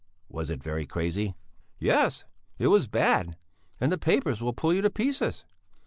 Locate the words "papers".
3.99-4.41